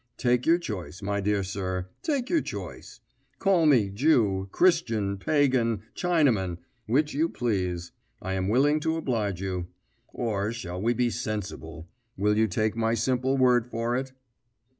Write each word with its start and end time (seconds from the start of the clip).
Take 0.17 0.47
your 0.47 0.57
choice, 0.57 1.03
my 1.03 1.21
dear 1.21 1.43
sir, 1.43 1.87
take 2.01 2.27
your 2.27 2.41
choice. 2.41 3.01
Call 3.37 3.67
me 3.67 3.91
Jew, 3.91 4.49
Christian, 4.51 5.17
Pagan, 5.19 5.83
Chinaman 5.93 6.57
which 6.87 7.13
you 7.13 7.29
please. 7.29 7.91
I 8.19 8.33
am 8.33 8.47
willing 8.47 8.79
to 8.79 8.97
oblige 8.97 9.41
you. 9.41 9.67
Or 10.07 10.51
shall 10.51 10.81
we 10.81 10.95
be 10.95 11.11
sensible. 11.11 11.87
Will 12.17 12.35
you 12.35 12.47
take 12.47 12.75
my 12.75 12.95
simple 12.95 13.37
word 13.37 13.67
for 13.67 13.95
it?" 13.95 14.11